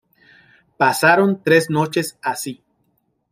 Pasaron 0.77 1.43
tres 1.43 1.69
noches 1.69 2.17
así. 2.23 2.63